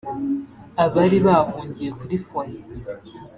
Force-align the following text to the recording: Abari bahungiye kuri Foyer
Abari 0.83 1.17
bahungiye 1.25 1.89
kuri 1.99 2.15
Foyer 2.25 2.65